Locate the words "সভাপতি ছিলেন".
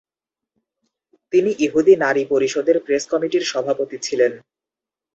3.43-4.31